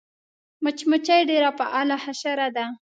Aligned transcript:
مچمچۍ 0.63 1.21
ډېره 1.29 1.49
فعاله 1.57 1.95
حشره 2.03 2.47
ده 2.55 2.65